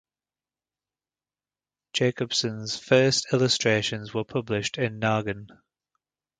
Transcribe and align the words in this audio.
Jacobsson's 1.93 2.75
first 2.75 3.31
illustrations 3.33 4.11
were 4.15 4.23
published 4.23 4.79
in 4.79 4.99
Naggen. 4.99 5.47